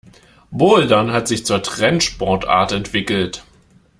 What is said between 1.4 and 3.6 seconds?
zur Trendsportart entwickelt.